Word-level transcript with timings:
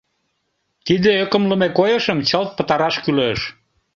Тиде 0.85 1.11
ӧкымлымӧ 1.23 1.67
койышым 1.77 2.19
чылт 2.27 2.49
пытараш 2.57 2.95
кӱлеш. 3.03 3.39